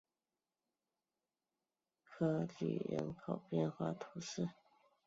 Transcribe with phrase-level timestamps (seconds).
[2.03, 4.49] 科吕人口变化图示